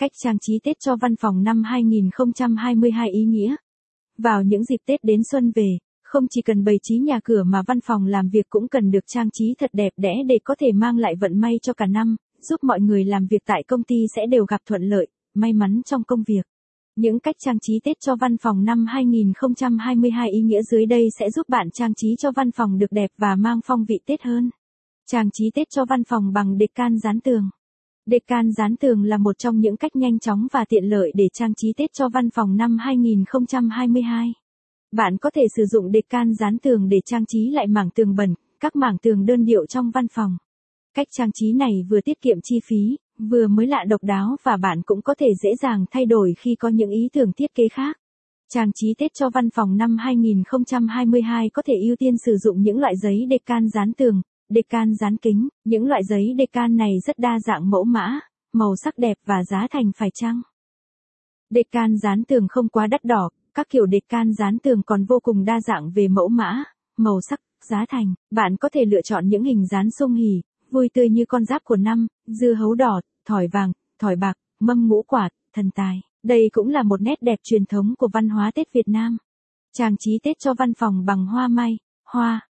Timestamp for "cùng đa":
65.22-65.60